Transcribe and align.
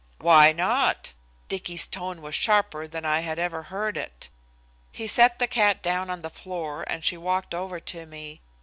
"Why 0.17 0.51
not?" 0.51 1.13
Dicky's 1.47 1.85
tone 1.85 2.23
was 2.23 2.33
sharper 2.33 2.87
than 2.87 3.05
I 3.05 3.19
had 3.19 3.37
ever 3.37 3.61
heard 3.61 3.97
it. 3.97 4.31
He 4.91 5.05
set 5.05 5.37
the 5.37 5.45
cat 5.45 5.83
down 5.83 6.09
on 6.09 6.23
the 6.23 6.31
floor 6.31 6.83
and 6.87 7.05
she 7.05 7.17
walked 7.17 7.53
over 7.53 7.79
to 7.79 8.07
me. 8.07 8.41